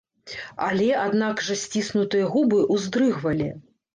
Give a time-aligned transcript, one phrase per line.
[0.67, 3.53] Але аднак жа сціснутыя губы ўздрыгвалі.